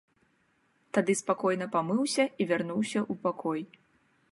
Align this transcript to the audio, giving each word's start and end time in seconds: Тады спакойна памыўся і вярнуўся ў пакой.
Тады 0.97 1.15
спакойна 1.19 1.67
памыўся 1.77 2.23
і 2.29 2.43
вярнуўся 2.53 2.99
ў 3.11 3.21
пакой. 3.29 3.61